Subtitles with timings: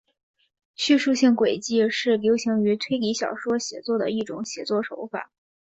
[0.73, 5.29] 叙述性诡计是流行于推理小说写作的一种写作手法。